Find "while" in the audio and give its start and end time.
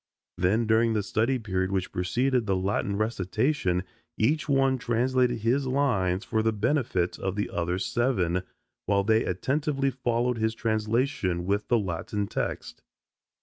8.87-9.03